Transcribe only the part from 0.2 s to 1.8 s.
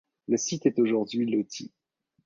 Le site est aujourd'hui loti.